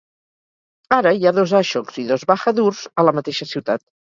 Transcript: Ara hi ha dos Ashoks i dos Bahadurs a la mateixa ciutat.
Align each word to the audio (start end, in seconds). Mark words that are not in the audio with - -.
Ara 0.97 1.11
hi 1.17 1.27
ha 1.31 1.35
dos 1.39 1.53
Ashoks 1.61 2.01
i 2.05 2.09
dos 2.13 2.27
Bahadurs 2.33 2.83
a 3.03 3.09
la 3.09 3.17
mateixa 3.19 3.53
ciutat. 3.53 3.89